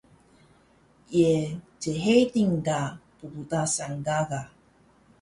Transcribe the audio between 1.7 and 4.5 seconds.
chedil ka pptasan gaga?